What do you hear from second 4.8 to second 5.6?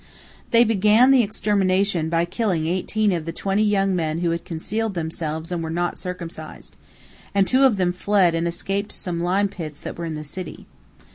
themselves